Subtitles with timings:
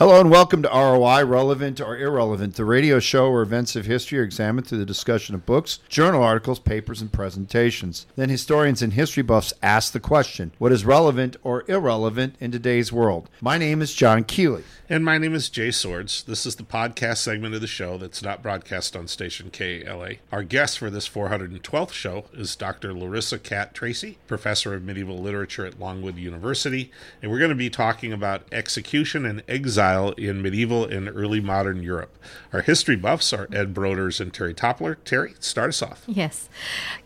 [0.00, 4.18] Hello and welcome to ROI, Relevant or Irrelevant, the radio show where events of history
[4.18, 8.06] are examined through the discussion of books, journal articles, papers, and presentations.
[8.16, 12.90] Then historians and history buffs ask the question what is relevant or irrelevant in today's
[12.90, 13.28] world?
[13.42, 14.64] My name is John Keeley.
[14.88, 16.22] And my name is Jay Swords.
[16.22, 20.14] This is the podcast segment of the show that's not broadcast on station KLA.
[20.32, 22.94] Our guest for this 412th show is Dr.
[22.94, 26.90] Larissa Kat Tracy, professor of medieval literature at Longwood University.
[27.20, 31.40] And we're going to be talking about execution and exile style in medieval and early
[31.40, 32.16] modern Europe.
[32.52, 34.96] Our history buffs are Ed Broders and Terry Toppler.
[35.04, 36.04] Terry, start us off.
[36.06, 36.48] Yes.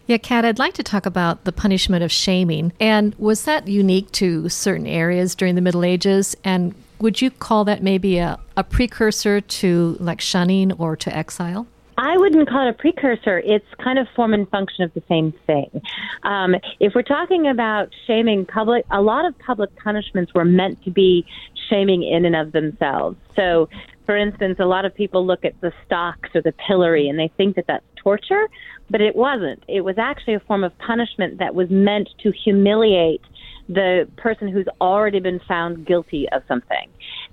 [0.07, 2.73] Yeah, Kat, I'd like to talk about the punishment of shaming.
[2.79, 6.37] And was that unique to certain areas during the Middle Ages?
[6.45, 11.67] And would you call that maybe a, a precursor to like shunning or to exile?
[11.97, 13.39] I wouldn't call it a precursor.
[13.39, 15.83] It's kind of form and function of the same thing.
[16.23, 20.91] Um, if we're talking about shaming public, a lot of public punishments were meant to
[20.91, 21.25] be
[21.69, 23.17] shaming in and of themselves.
[23.37, 23.69] So,
[24.07, 27.31] for instance, a lot of people look at the stocks or the pillory and they
[27.37, 28.49] think that that's torture,
[28.91, 29.63] but it wasn't.
[29.69, 33.23] It was actually a form of punishment that was meant to humiliate
[33.69, 36.89] the person who's already been found guilty of something.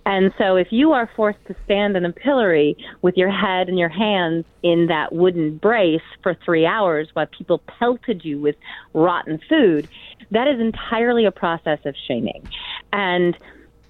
[0.05, 3.77] And so if you are forced to stand in a pillory with your head and
[3.77, 8.55] your hands in that wooden brace for three hours while people pelted you with
[8.93, 9.87] rotten food,
[10.31, 12.47] that is entirely a process of shaming.
[12.91, 13.37] And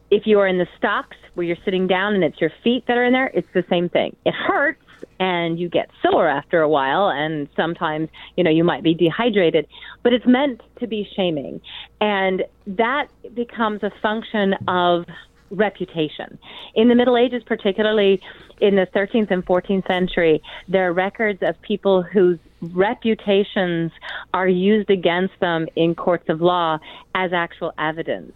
[0.09, 2.97] if you are in the stocks where you're sitting down and it's your feet that
[2.97, 4.15] are in there, it's the same thing.
[4.25, 4.83] It hurts
[5.19, 9.67] and you get sore after a while and sometimes, you know, you might be dehydrated,
[10.03, 11.61] but it's meant to be shaming.
[12.01, 15.05] And that becomes a function of
[15.51, 16.39] reputation.
[16.75, 18.21] In the Middle Ages, particularly
[18.59, 23.91] in the 13th and 14th century, there are records of people whose reputations
[24.33, 26.79] are used against them in courts of law
[27.15, 28.33] as actual evidence.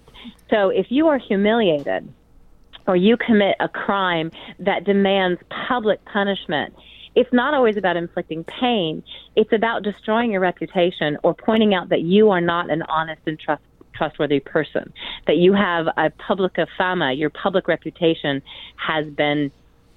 [0.49, 2.11] So if you are humiliated
[2.87, 6.73] or you commit a crime that demands public punishment,
[7.15, 9.01] it's not always about inflicting pain.
[9.35, 13.39] It's about destroying your reputation or pointing out that you are not an honest and
[13.39, 13.63] trust,
[13.95, 14.93] trustworthy person,
[15.27, 18.41] that you have a publica fama, your public reputation
[18.77, 19.51] has been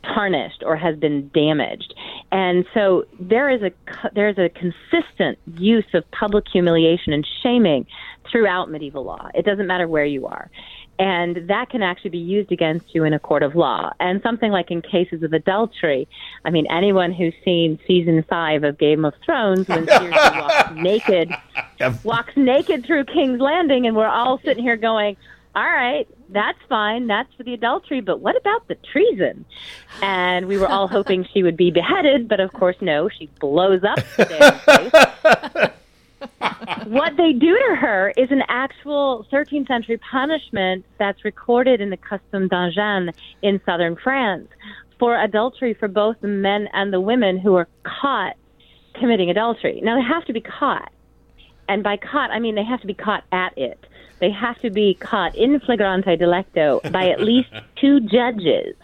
[0.05, 1.95] tarnished or has been damaged.
[2.31, 3.73] And so there is a
[4.15, 7.87] there is a consistent use of public humiliation and shaming
[8.31, 9.29] throughout medieval law.
[9.35, 10.51] It doesn't matter where you are.
[10.99, 13.93] And that can actually be used against you in a court of law.
[14.01, 16.09] And something like in cases of adultery,
[16.45, 21.31] I mean, anyone who's seen season five of Game of Thrones when Cersei walks naked,
[22.03, 25.17] walks naked through King's Landing, and we're all sitting here going,
[25.55, 27.07] all right, that's fine.
[27.07, 29.45] That's for the adultery, but what about the treason?
[30.03, 33.83] And we were all hoping she would be beheaded, but of course, no, she blows
[33.85, 35.71] up the damn place
[36.87, 41.97] what they do to her is an actual 13th century punishment that's recorded in the
[41.97, 43.13] Custom d'Anjou
[43.43, 44.49] in southern France
[44.99, 48.37] for adultery for both the men and the women who are caught
[48.95, 49.81] committing adultery.
[49.83, 50.91] Now, they have to be caught.
[51.69, 53.79] And by caught, I mean they have to be caught at it.
[54.21, 58.75] They have to be caught in flagrante delicto by at least two judges.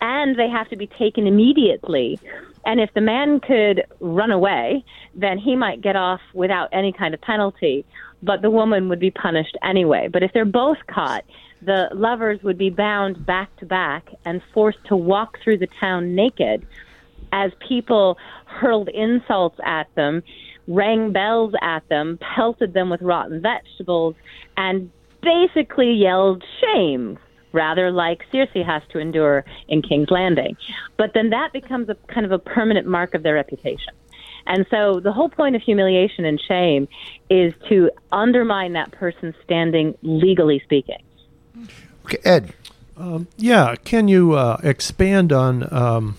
[0.00, 2.20] And they have to be taken immediately
[2.64, 4.84] and if the man could run away,
[5.14, 7.84] then he might get off without any kind of penalty,
[8.22, 10.08] but the woman would be punished anyway.
[10.12, 11.24] But if they're both caught,
[11.60, 16.14] the lovers would be bound back to back and forced to walk through the town
[16.14, 16.66] naked
[17.32, 20.22] as people hurled insults at them,
[20.68, 24.14] rang bells at them, pelted them with rotten vegetables,
[24.56, 24.90] and
[25.22, 27.18] basically yelled shame
[27.52, 30.56] rather like Cersei has to endure in King's Landing.
[30.96, 33.92] But then that becomes a kind of a permanent mark of their reputation.
[34.46, 36.88] And so the whole point of humiliation and shame
[37.30, 41.02] is to undermine that person's standing, legally speaking.
[42.04, 42.52] Okay, Ed.
[42.96, 46.16] Um, yeah, can you uh, expand on um,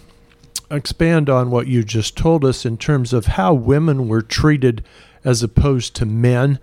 [0.71, 4.83] expand on what you just told us in terms of how women were treated
[5.23, 6.59] as opposed to men,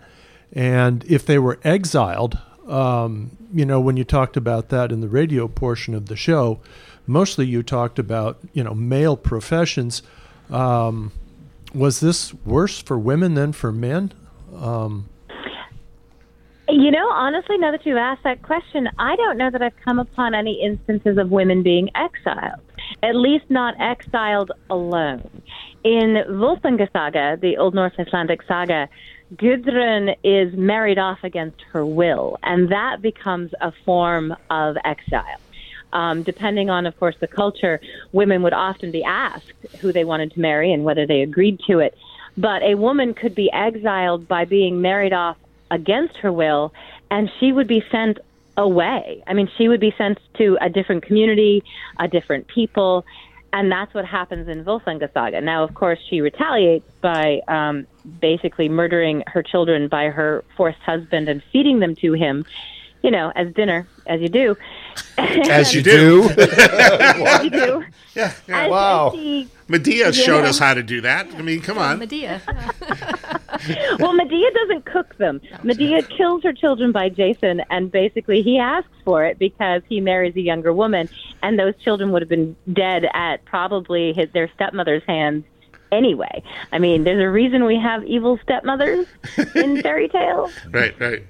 [0.53, 2.39] and if they were exiled?
[2.71, 6.61] Um, you know, when you talked about that in the radio portion of the show,
[7.07, 10.03] mostly you talked about, you know, male professions.
[10.51, 11.13] Um,
[11.75, 14.13] was this worse for women than for men?
[14.57, 15.09] Um,
[16.69, 19.99] you know, honestly, now that you've asked that question, I don't know that I've come
[19.99, 22.61] upon any instances of women being exiled,
[23.03, 25.43] at least not exiled alone.
[25.83, 28.89] In Volsunga Saga, the Old Norse Icelandic saga,
[29.37, 35.41] Gudrun is married off against her will, and that becomes a form of exile.
[35.93, 37.81] Um, depending on, of course, the culture,
[38.13, 41.81] women would often be asked who they wanted to marry and whether they agreed to
[41.81, 41.97] it.
[42.37, 45.37] But a woman could be exiled by being married off
[45.71, 46.73] against her will,
[47.11, 48.19] and she would be sent
[48.57, 49.23] away.
[49.27, 51.63] I mean, she would be sent to a different community,
[51.99, 53.05] a different people,
[53.53, 55.41] and that's what happens in Volsunga Saga.
[55.41, 57.87] Now, of course, she retaliates by um,
[58.21, 62.45] basically murdering her children by her forced husband and feeding them to him,
[63.03, 64.57] you know, as dinner, as you do.
[65.19, 66.29] As you do.
[66.39, 67.85] as you do.
[68.15, 68.67] Yeah, yeah.
[68.69, 69.09] Wow.
[69.09, 70.11] as she- Medea Yeah.
[70.11, 71.29] showed us how to do that.
[71.35, 71.99] I mean, come on.
[72.01, 72.41] Medea.
[73.99, 75.41] well, Medea doesn't cook them.
[75.63, 80.35] Medea kills her children by Jason, and basically he asks for it because he marries
[80.37, 81.09] a younger woman,
[81.43, 85.45] and those children would have been dead at probably his, their stepmother's hands
[85.93, 86.43] anyway.
[86.73, 89.07] I mean, there's a reason we have evil stepmothers
[89.55, 90.53] in fairy tales.
[90.71, 91.25] Right, right.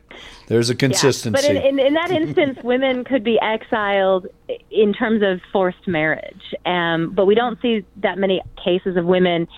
[0.49, 0.79] There's a Yeah.
[0.79, 1.31] consistency.
[1.31, 4.27] But in, in, in that instance, women could be exiled
[4.71, 6.43] in terms of forced marriage.
[6.67, 9.49] Um, but we don't see that many cases of women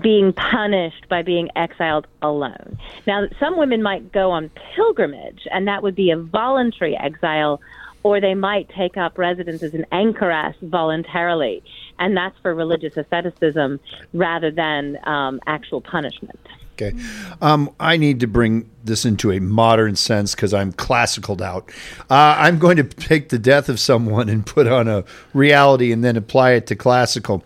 [0.00, 2.78] being punished by being exiled alone.
[3.06, 7.60] Now, some women might go on pilgrimage, and that would be a voluntary exile,
[8.02, 11.62] or they might take up residences in Ankaras voluntarily,
[11.98, 13.80] and that's for religious asceticism
[14.12, 16.40] rather than um, actual punishment.
[16.74, 16.92] Okay.
[17.40, 21.70] Um, I need to bring this into a modern sense because I'm classicaled out.
[22.10, 26.02] Uh, I'm going to take the death of someone and put on a reality and
[26.02, 27.44] then apply it to classical.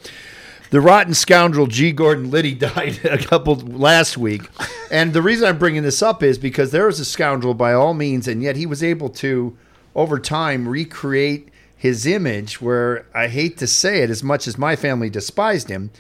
[0.71, 1.93] The rotten scoundrel G.
[1.93, 4.43] Gordon Liddy died a couple last week,
[4.91, 7.95] and the reason I'm bringing this up is because there was a scoundrel by all
[7.95, 9.57] means, and yet he was able to,
[9.95, 12.61] over time, recreate his image.
[12.61, 15.91] Where I hate to say it, as much as my family despised him,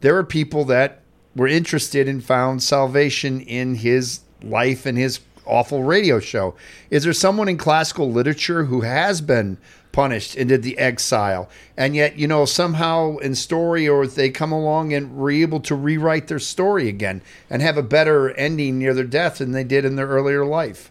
[0.00, 1.02] there are people that
[1.36, 6.54] were interested and found salvation in his life and his awful radio show.
[6.88, 9.58] Is there someone in classical literature who has been
[9.94, 14.52] punished and did the exile, and yet you know somehow in story or they come
[14.52, 18.92] along and were able to rewrite their story again and have a better ending near
[18.92, 20.90] their death than they did in their earlier life?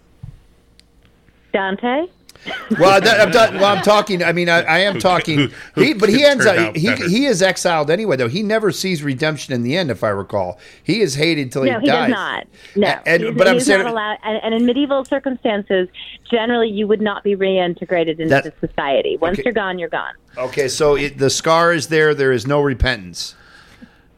[1.52, 2.08] Dante?
[2.80, 4.24] Well, that, I'm, ta- well, I'm talking.
[4.24, 5.38] I mean, I, I am talking.
[5.40, 6.76] who- who he, but he ends up.
[6.76, 7.08] He, better.
[7.08, 8.28] he is exiled anyway, though.
[8.28, 10.60] He never sees redemption in the end, if I recall.
[10.84, 12.10] He is hated till No, he he dies.
[12.10, 12.48] does not.
[12.76, 14.18] No, and- he's, but I'm saying- not allowed.
[14.24, 15.88] And, and in medieval circumstances,
[16.30, 19.18] generally, you would not be reintegrated into That- society.
[19.18, 19.44] Once Okay.
[19.46, 20.14] you're gone, you're gone.
[20.38, 22.14] Okay, so it, the scar is there.
[22.14, 23.36] There is no repentance.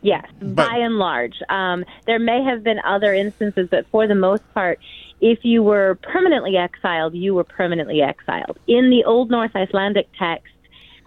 [0.01, 1.35] Yes, But- by and large.
[1.49, 4.79] Um, there may have been other instances, but for the most part,
[5.21, 8.57] if you were permanently exiled, you were permanently exiled.
[8.67, 10.47] In the Old Norse Icelandic text,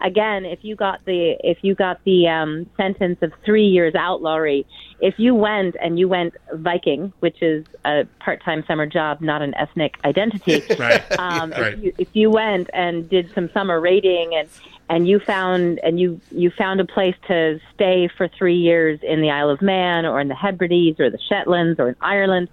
[0.02, 4.66] again, if you got the if you got the um, sentence of three years outlawry,
[5.00, 9.54] if you went and you went Viking, which is a part-time summer job, not an
[9.56, 11.02] ethnic identity, Right.
[11.18, 11.74] um, Right.
[11.74, 14.48] if, you, if you went and did some summer raiding and
[14.90, 19.20] and you found and you you found a place to stay for three years in
[19.20, 22.48] the Isle of Man or in the Hebrides or the Shetlands or in Ireland,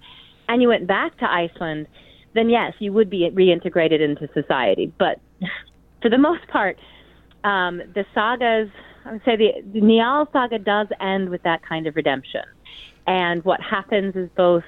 [0.48, 1.86] and you went back to Iceland,
[2.34, 4.92] then yes, you would be reintegrated into society.
[4.98, 5.20] But
[6.02, 6.78] for the most part,
[7.44, 8.70] um, the sagas,
[9.04, 12.42] I would say the, the Njal saga does end with that kind of redemption.
[13.06, 14.64] And what happens is both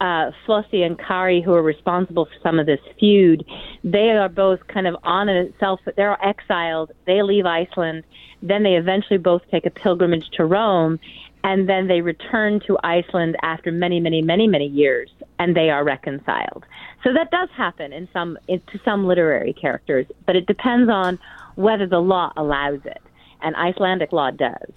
[0.00, 3.44] uh, Flosi and Kari, who are responsible for some of this feud,
[3.84, 5.80] they are both kind of on a self.
[5.96, 6.92] They're exiled.
[7.06, 8.04] They leave Iceland.
[8.42, 10.98] Then they eventually both take a pilgrimage to Rome,
[11.44, 15.84] and then they return to Iceland after many, many, many, many years, and they are
[15.84, 16.64] reconciled.
[17.02, 21.18] So that does happen in some in, to some literary characters, but it depends on
[21.56, 23.02] whether the law allows it,
[23.40, 24.70] and Icelandic law does.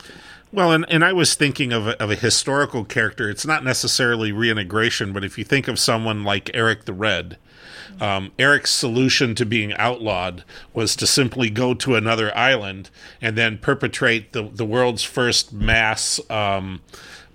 [0.51, 3.29] Well, and, and I was thinking of a, of a historical character.
[3.29, 7.37] It's not necessarily reintegration, but if you think of someone like Eric the Red,
[8.01, 12.89] um, Eric's solution to being outlawed was to simply go to another island
[13.21, 16.81] and then perpetrate the, the world's first mass um,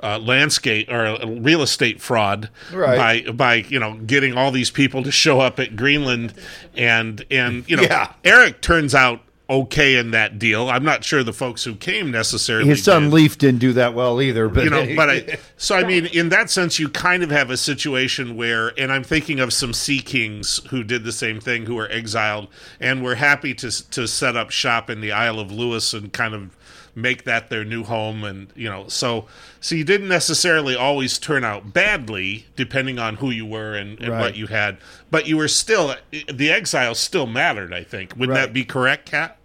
[0.03, 3.25] uh, landscape or real estate fraud Right.
[3.27, 6.33] by by you know getting all these people to show up at Greenland
[6.75, 8.13] and and you know Yeah.
[8.25, 10.71] Eric turns out okay in that deal.
[10.71, 13.95] I'm not sure the folks who came necessarily His son did Leif didn't do that
[13.95, 14.49] well either.
[14.49, 17.51] But you know but i so i mean in that sense you kind of have
[17.51, 21.67] a situation where and i'm thinking of some sea kings who did the same thing
[21.67, 22.47] who were exiled
[22.79, 26.35] and were happy to to set up shop in the isle of lewis and kind
[26.35, 26.57] of
[26.95, 29.27] make that their new home and you know so
[29.61, 34.11] so you didn't necessarily always turn out badly depending on who you were and, and
[34.11, 34.21] Right.
[34.21, 34.77] what you had
[35.11, 35.95] but you were still
[36.33, 38.35] the exile still mattered i think would Right.
[38.37, 39.37] that be correct kat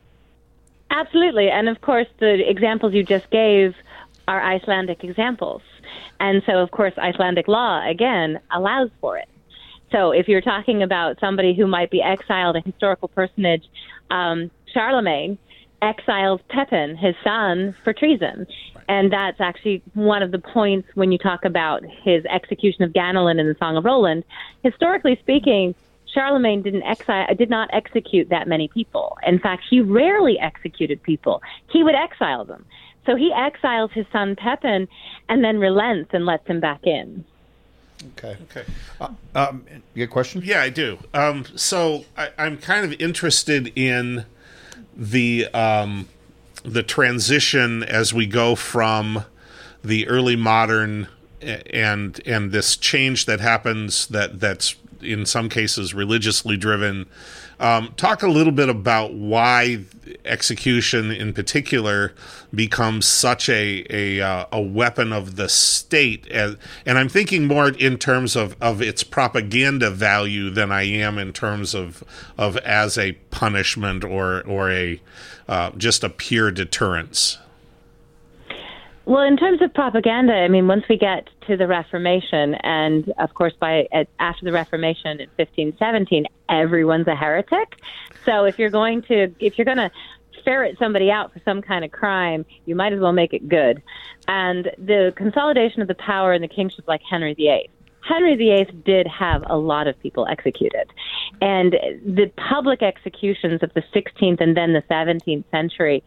[0.96, 1.50] Absolutely.
[1.50, 3.76] And of course, the examples you just gave
[4.30, 5.62] are Icelandic examples.
[6.22, 9.28] And so, of course, Icelandic law, again, allows for it.
[9.92, 13.66] So if you're talking about somebody who might be exiled, a historical personage,
[14.10, 15.38] um, Charlemagne
[15.82, 18.48] exiles Pepin, his son, for treason.
[18.88, 23.38] And that's actually one of the points when you talk about his execution of Ganelon
[23.38, 24.24] in the Song of Roland.
[24.64, 25.76] Historically speaking,
[26.16, 29.18] Charlemagne didn't exile, did not execute that many people.
[29.28, 31.44] In fact, he rarely executed people.
[31.70, 32.66] He would exile them.
[33.06, 34.88] So he exiles his son Pepin
[35.30, 37.24] and then relents and lets him back in.
[38.14, 38.38] Okay.
[38.44, 38.66] Okay.
[39.00, 40.42] Uh, um, you got a question?
[40.44, 40.98] Yeah, I do.
[41.14, 44.26] Um, so I, I'm kind of interested in
[44.96, 46.08] the um,
[46.64, 49.26] the transition as we go from
[49.84, 51.08] the early modern
[51.42, 57.08] and and this change that happens that that's in some cases religiously driven.
[57.60, 59.86] Um, talk a little bit about why
[60.26, 62.14] execution, in particular,
[62.54, 67.70] becomes such a a, uh, a weapon of the state, as, and I'm thinking more
[67.70, 72.04] in terms of, of its propaganda value than I am in terms of
[72.38, 75.02] of as a punishment or or a
[75.48, 77.38] uh, just a pure deterrence.
[79.06, 83.36] Well, in terms of propaganda, I mean, once we get to the Reformation, and of
[83.36, 87.76] course, by after the Reformation in 1517, everyone's a heretic.
[88.26, 89.92] So if you're going to, if you're going to
[90.44, 93.84] ferret somebody out for some kind of crime, you might as well make it good.
[94.28, 97.70] And the consolidation of the power in the kingship, like Henry VIII.
[98.02, 100.92] Henry VIII did have a lot of people executed.
[101.42, 101.74] And
[102.06, 106.04] the public executions of the 16th and then the 17th century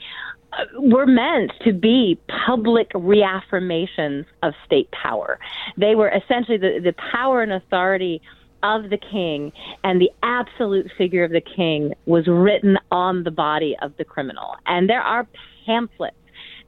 [0.53, 5.39] uh, were meant to be public reaffirmations of state power.
[5.77, 8.23] They were essentially the, the power and authority
[8.63, 9.53] of the king,
[9.85, 14.57] and the absolute figure of the king was written on the body of the criminal.
[14.67, 15.29] And there are
[15.65, 16.17] pamphlets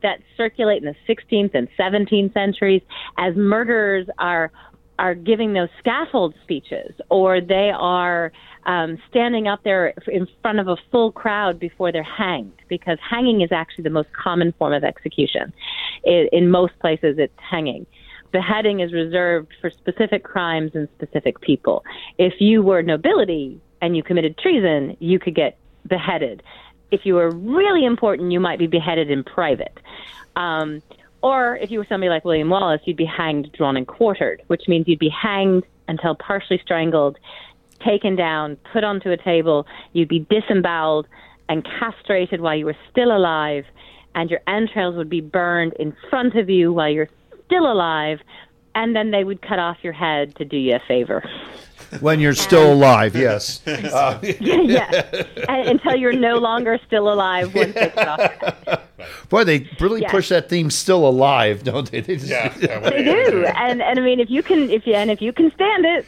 [0.02, 2.82] that circulate in the 16th and 17th centuries
[3.18, 4.50] as murderers are
[5.00, 8.30] are giving those scaffold speeches or they are
[8.66, 13.40] um, standing up there in front of a full crowd before they're hanged because hanging
[13.40, 15.54] is actually the most common form of execution.
[16.04, 17.86] In, in most places, it's hanging.
[18.30, 21.82] Beheading is reserved for specific crimes and specific people.
[22.18, 25.56] If you were nobility and you committed treason, you could get
[25.88, 26.42] beheaded.
[26.90, 29.78] If you were really important, you might be beheaded in private.
[30.36, 30.82] Um,
[31.22, 34.62] or if you were somebody like William Wallace, you'd be hanged, drawn, and quartered, which
[34.68, 37.18] means you'd be hanged until partially strangled,
[37.84, 41.06] taken down, put onto a table, you'd be disemboweled
[41.48, 43.64] and castrated while you were still alive,
[44.14, 47.08] and your entrails would be burned in front of you while you're
[47.46, 48.20] still alive,
[48.74, 51.28] and then they would cut off your head to do you a favor.
[52.00, 53.60] When you're still alive, yes.
[53.66, 55.10] Uh, yeah,
[55.48, 60.00] and, until you're no longer still alive once they cut off your boy, they really
[60.02, 60.10] Yes.
[60.10, 62.00] push that theme "still alive," don't they?
[62.00, 64.94] They just- Yeah, yeah, They do, and and I mean, if you can, if you
[64.94, 66.06] and if you can stand it,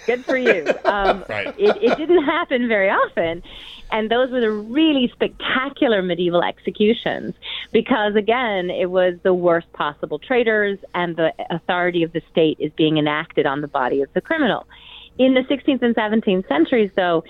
[0.06, 0.66] good for you.
[0.84, 1.48] Um, Right.
[1.58, 3.42] it, it didn't happen very often,
[3.90, 7.34] and those were the really spectacular medieval executions
[7.72, 12.72] because again, it was the worst possible traitors, and the authority of the state is
[12.76, 14.66] being enacted on the body of the criminal.
[15.18, 17.22] In the 16th and 17th centuries, though,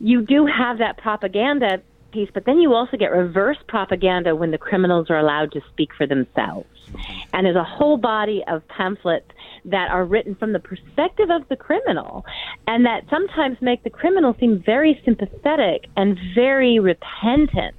[0.00, 1.80] you do have that propaganda
[2.14, 5.90] piece, but then you also get reverse propaganda when the criminals are allowed to speak
[5.94, 6.68] for themselves.
[6.88, 7.12] Mm-hmm.
[7.32, 9.30] And there's a whole body of pamphlets
[9.66, 12.24] that are written from the perspective of the criminal
[12.66, 17.74] and that sometimes make the criminal seem very sympathetic and very repentant.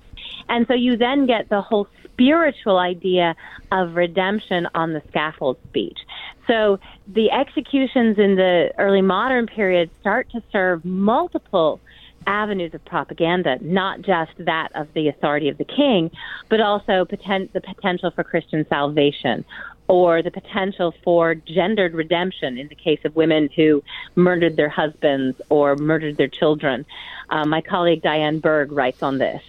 [0.50, 3.36] And so you then get the whole spiritual idea
[3.72, 6.00] of redemption on the scaffold speech.
[6.48, 11.80] So the executions in the early modern period start to serve multiple
[12.28, 16.12] avenues of propaganda, not just that of the authority of the king,
[16.50, 19.46] but also the potential for Christian salvation
[19.88, 23.84] or the potential for gendered redemption in the case of women who
[24.16, 26.86] murdered their husbands or murdered their children.
[27.30, 29.44] Uh, my colleague Diane Berg writes on this.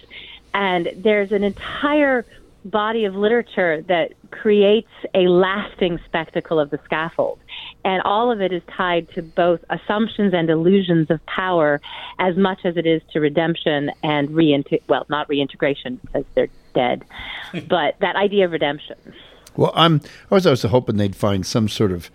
[0.53, 2.25] And there's an entire
[2.71, 7.39] body of literature that creates a lasting spectacle of the scaffold.
[7.85, 11.79] And all of it is tied to both assumptions and illusions of power
[12.19, 14.85] as much as it is to redemption and reintegration.
[14.87, 17.05] Well, not reintegration because they're dead,
[17.67, 18.95] but that idea of redemption.
[19.55, 20.01] Well, I'm.
[20.29, 22.11] I was also hoping they'd find some sort of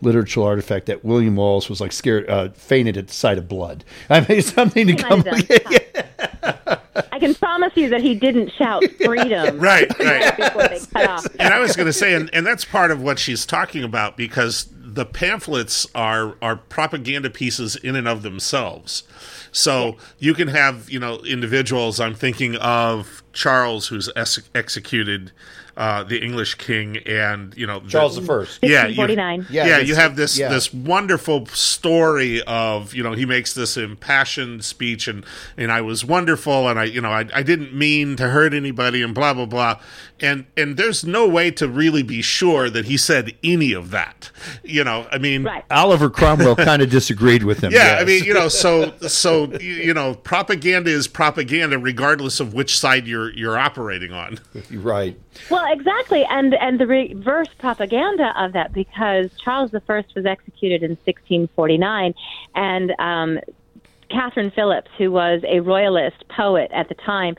[0.00, 3.84] literature artifact that William Wallace was like scared, uh, fainted at the sight of blood.
[4.08, 5.24] I mean, something to He come.
[5.26, 6.78] might have done.
[7.16, 10.36] I can promise you that he didn't shout freedom Right, right.
[10.36, 11.26] before they cut off.
[11.38, 14.16] and I was going to say, and, and that's part of what she's talking about
[14.16, 19.02] because the pamphlets are are propaganda pieces in and of themselves.
[19.52, 22.00] So you can have, you know, individuals.
[22.00, 25.32] I'm thinking of Charles, who's ex- executed
[25.76, 28.60] uh, the English king, and you know Charles the First.
[28.62, 30.48] Yeah, you- Yeah, yeah, you have this yeah.
[30.48, 35.24] this wonderful story of you know he makes this impassioned speech and
[35.56, 39.02] and I was wonderful and I you know I, I didn't mean to hurt anybody
[39.02, 39.80] and blah blah blah
[40.20, 44.30] and and there's no way to really be sure that he said any of that
[44.64, 45.64] you know I mean Right.
[45.70, 47.72] Oliver Cromwell kind of disagreed with him.
[47.72, 52.54] yeah, I mean, you know, so so you you know, propaganda is propaganda, regardless of
[52.54, 54.38] which side you're you're operating on.
[54.72, 55.18] right.
[55.50, 60.90] Well, exactly, and and the reverse propaganda of that because Charles I was executed in
[61.04, 62.14] 1649,
[62.54, 63.38] and um,
[64.10, 67.36] Katherine Philips, who was a royalist poet at the time,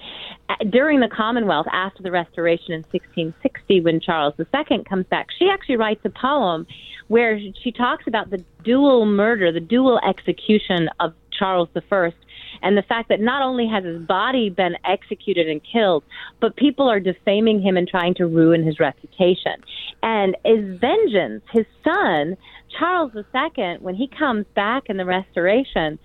[0.49, 5.49] uh, during the Commonwealth after the Restoration in 1660, when Charles II comes back, she
[5.49, 6.67] actually writes a poem
[7.07, 12.11] where she talks about the dual murder, the dual execution of Charles I,
[12.61, 16.03] and the fact that not only has his body been executed and killed,
[16.39, 19.63] but people are defaming him and trying to ruin his reputation.
[20.03, 22.37] And his vengeance, his son,
[22.77, 25.99] Charles II, when he comes back in the Restoration,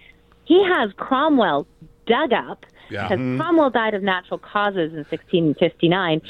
[0.44, 1.66] he has Cromwell
[2.06, 3.04] dug up Yeah.
[3.04, 3.40] because mm-hmm.
[3.40, 6.20] Cromwell died of natural causes in 1659,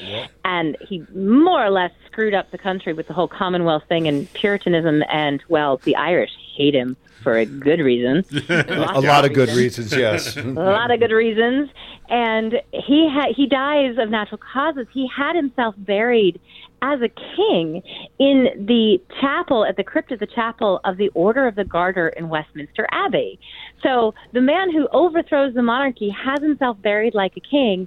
[0.45, 4.33] and he more or less screwed up the country with the whole Commonwealth thing and
[4.35, 8.25] Puritanism, and well, the Irish hate him for a good reason.
[8.49, 10.37] A lot of good reasons, yes.
[10.37, 11.71] a lot of good reasons.
[12.09, 14.87] And he ha- he dies of natural causes.
[14.93, 16.41] He had himself buried
[16.83, 17.81] as a king
[18.19, 22.09] in the chapel at the crypt of the chapel of the Order of the Garter
[22.09, 23.39] in Westminster Abbey.
[23.83, 27.87] So the man who overthrows the monarchy has himself buried like a king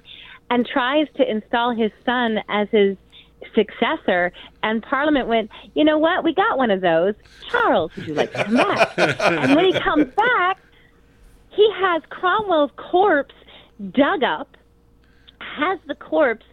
[0.50, 2.96] and tries to install his son as his
[3.54, 7.14] successor and parliament went you know what we got one of those
[7.50, 10.58] charles would you like to come back and when he comes back
[11.56, 13.34] he has Cromwell's corpse
[13.90, 14.56] dug up,
[15.38, 16.44] has the corpse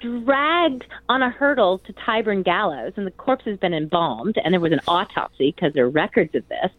[0.00, 4.60] dragged on a hurdle to Tyburn Gallows, and the corpse has been embalmed, and there
[4.60, 6.70] was an autopsy because there are records of this.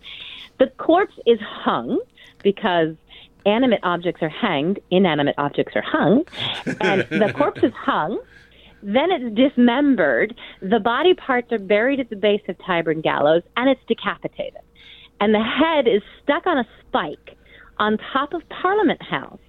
[0.59, 1.99] The corpse is hung
[2.43, 2.95] because
[3.45, 6.25] animate objects are hanged, inanimate objects are hung,
[6.79, 8.19] and the corpse is hung.
[8.83, 10.35] Then it's dismembered.
[10.61, 14.61] The body parts are buried at the base of Tyburn Gallows, and it's decapitated.
[15.19, 17.37] And the head is stuck on a spike
[17.77, 19.39] on top of Parliament House,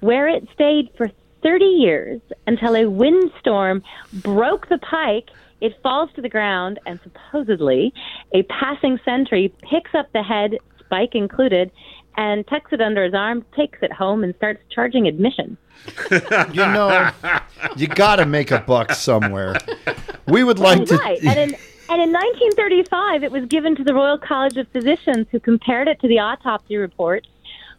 [0.00, 1.10] where it stayed for
[1.42, 5.30] 30 years until a windstorm broke the pike.
[5.60, 7.92] It falls to the ground, and supposedly
[8.34, 11.70] a passing sentry picks up the head, spike included,
[12.16, 15.56] and tucks it under his arm, takes it home, and starts charging admission.
[16.52, 17.10] You know,
[17.76, 19.54] you got to make a buck somewhere.
[20.26, 20.96] We would like to.
[20.96, 21.18] right.
[21.22, 21.56] And in,
[21.90, 26.00] and in 1935, it was given to the Royal College of Physicians, who compared it
[26.00, 27.26] to the autopsy report,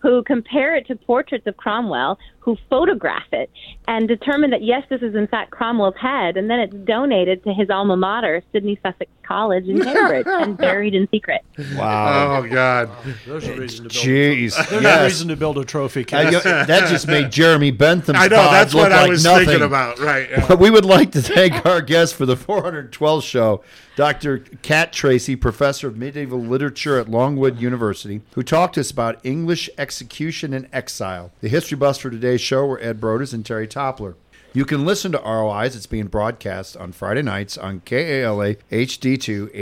[0.01, 3.49] who compare it to portraits of Cromwell, who photograph it
[3.87, 7.53] and determine that yes, this is in fact Cromwell's head, and then it's donated to
[7.53, 11.41] his alma mater, Sidney Sussex College in Cambridge, and buried in secret.
[11.75, 12.43] Wow.
[12.43, 12.89] Oh God!
[13.25, 14.05] There's a reason to build.
[14.05, 14.69] Jeez.
[14.69, 16.31] There's a reason to build a trophy case.
[16.31, 19.45] go- that just made Jeremy Bentham's I know that's look what I like was nothing.
[19.47, 19.97] thinking about.
[19.99, 20.29] Right?
[20.29, 20.47] yeah.
[20.47, 23.63] But we would like to thank our guest for the 412 show,
[23.95, 24.39] Dr.
[24.61, 29.69] Kat Tracy, professor of medieval literature at Longwood University, who talked to us about English
[29.77, 31.31] execution and exile.
[31.41, 34.15] The history buffs for show were Ed Broders and Terry Toppler.
[34.55, 35.75] You can listen to ROIs.
[35.75, 39.53] It's being broadcast on Friday nights on KALA HD2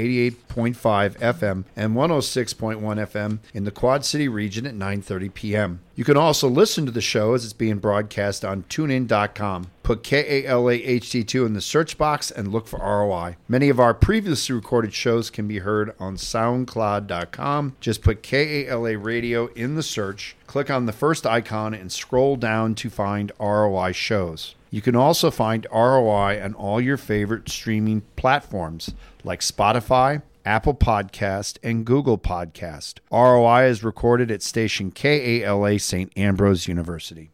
[0.45, 5.79] 88.5 FM and 106.1 FM in the Quad City region at 9:30 p.m.
[5.95, 9.71] You can also listen to the show as it's being broadcast on tunein.com.
[9.83, 13.35] Put KALA HD2 in the search box and look for ROI.
[13.49, 17.75] Many of our previously recorded shows can be heard on soundcloud.com.
[17.81, 22.75] Just put KALA radio in the search, click on the first icon and scroll down
[22.75, 24.55] to find ROI shows.
[24.71, 28.93] You can also find ROI on all your favorite streaming platforms
[29.25, 32.99] like Spotify, Apple Podcast, and Google Podcast.
[33.11, 36.11] ROI is recorded at station KALA St.
[36.17, 37.32] Ambrose University.